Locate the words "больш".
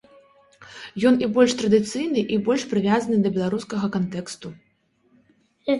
1.35-1.51, 2.49-2.67